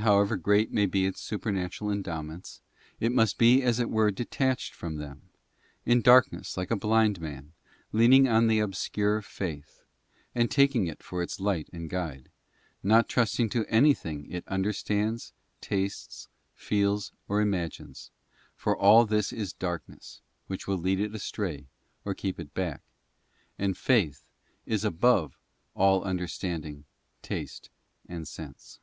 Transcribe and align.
however 0.00 0.36
great 0.36 0.72
may 0.72 0.84
be 0.84 1.06
its 1.06 1.20
supernatural 1.20 1.92
endowments, 1.92 2.60
it 2.98 3.12
must 3.12 3.38
be 3.38 3.62
as 3.62 3.78
it 3.78 3.88
were 3.88 4.10
detached 4.10 4.74
from 4.74 4.96
them, 4.96 5.30
in 5.84 6.00
darkness 6.02 6.56
like 6.56 6.72
a 6.72 6.76
blind 6.76 7.20
man, 7.20 7.52
leaning 7.92 8.26
on 8.26 8.48
the 8.48 8.58
obscure 8.58 9.22
faith, 9.22 9.84
and 10.34 10.50
taking 10.50 10.88
it 10.88 11.04
for 11.04 11.22
its 11.22 11.38
light 11.38 11.70
and 11.72 11.88
guide; 11.88 12.28
not 12.82 13.08
trusting 13.08 13.48
to 13.48 13.64
anything 13.68 14.28
it 14.28 14.42
understands, 14.48 15.32
tastes, 15.60 16.26
feels, 16.56 17.12
or 17.28 17.40
imagines—for 17.40 18.76
all 18.76 19.06
this 19.06 19.32
is 19.32 19.52
darkness, 19.52 20.20
which 20.48 20.66
will 20.66 20.78
lead 20.78 20.98
it 20.98 21.14
astray, 21.14 21.64
or 22.04 22.12
keep 22.12 22.40
it 22.40 22.52
back; 22.54 22.82
and 23.56 23.76
faith 23.78 24.26
is 24.66 24.84
above 24.84 25.38
all 25.76 26.02
understanding, 26.02 26.84
taste, 27.22 27.70
and 28.08 28.26
sense. 28.26 28.80